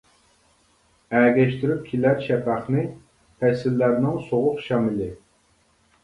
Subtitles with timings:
[1.17, 2.85] ئەگەشتۈرۈپ كېلەر شەپەقنى،
[3.43, 5.11] پەسىللەرنىڭ سوغۇق شامىلى.